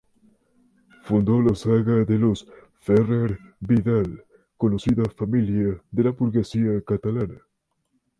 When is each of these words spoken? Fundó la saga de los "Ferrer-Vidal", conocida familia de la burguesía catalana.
Fundó 1.03 1.43
la 1.43 1.53
saga 1.53 2.03
de 2.05 2.17
los 2.17 2.47
"Ferrer-Vidal", 2.79 4.25
conocida 4.57 5.03
familia 5.15 5.79
de 5.91 6.03
la 6.03 6.09
burguesía 6.09 6.81
catalana. 6.83 7.39